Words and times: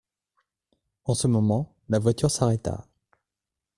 En 1.03 1.13
ce 1.13 1.27
moment, 1.27 1.75
la 1.87 1.99
voiture 1.99 2.31
s'arrêta. 2.31 2.87